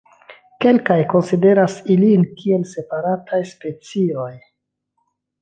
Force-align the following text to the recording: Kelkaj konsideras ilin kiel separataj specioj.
Kelkaj 0.63 0.95
konsideras 1.11 1.75
ilin 1.97 2.23
kiel 2.39 2.65
separataj 2.73 3.43
specioj. 3.53 4.33